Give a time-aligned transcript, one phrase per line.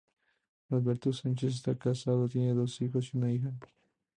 [0.71, 3.53] Alberto Sánchez está casado y tiene dos hijos y una hija.